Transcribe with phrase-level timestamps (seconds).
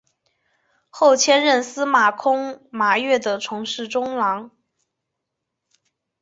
[0.89, 1.85] 后迁任司
[2.17, 4.49] 空司马越的从事中郎。